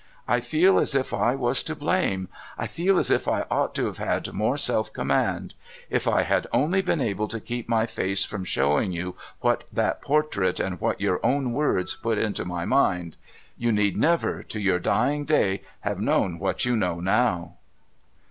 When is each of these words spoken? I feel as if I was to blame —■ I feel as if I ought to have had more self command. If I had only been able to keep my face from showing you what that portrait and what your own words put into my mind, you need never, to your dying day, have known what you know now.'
I 0.27 0.39
feel 0.39 0.79
as 0.79 0.95
if 0.95 1.13
I 1.13 1.35
was 1.35 1.61
to 1.61 1.75
blame 1.75 2.21
—■ 2.21 2.29
I 2.57 2.65
feel 2.65 2.97
as 2.97 3.11
if 3.11 3.27
I 3.27 3.45
ought 3.51 3.75
to 3.75 3.85
have 3.85 3.99
had 3.99 4.33
more 4.33 4.57
self 4.57 4.91
command. 4.91 5.53
If 5.91 6.07
I 6.07 6.23
had 6.23 6.47
only 6.51 6.81
been 6.81 6.99
able 6.99 7.27
to 7.27 7.39
keep 7.39 7.69
my 7.69 7.85
face 7.85 8.25
from 8.25 8.43
showing 8.43 8.91
you 8.91 9.13
what 9.41 9.65
that 9.71 10.01
portrait 10.01 10.59
and 10.59 10.81
what 10.81 10.99
your 11.01 11.23
own 11.23 11.53
words 11.53 11.93
put 11.93 12.17
into 12.17 12.45
my 12.45 12.65
mind, 12.65 13.15
you 13.59 13.71
need 13.71 13.95
never, 13.95 14.41
to 14.41 14.59
your 14.59 14.79
dying 14.79 15.23
day, 15.23 15.61
have 15.81 15.99
known 15.99 16.39
what 16.39 16.65
you 16.65 16.75
know 16.75 16.99
now.' 16.99 17.57